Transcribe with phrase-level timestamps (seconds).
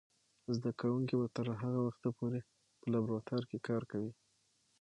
[0.55, 2.39] زده کوونکې به تر هغه وخته پورې
[2.79, 4.11] په لابراتوار کې کار کوي.